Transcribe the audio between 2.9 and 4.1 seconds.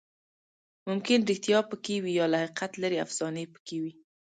افسانې پکې وي.